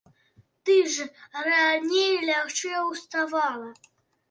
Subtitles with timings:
[0.69, 1.05] Ты ж
[1.49, 3.71] раней лягчэй уставала.